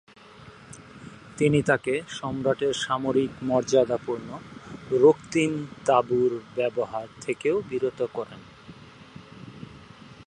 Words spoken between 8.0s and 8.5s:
করেন।